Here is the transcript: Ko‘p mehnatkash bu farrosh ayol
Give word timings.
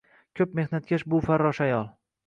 Ko‘p 0.39 0.55
mehnatkash 0.61 1.07
bu 1.15 1.23
farrosh 1.29 1.65
ayol 1.69 1.91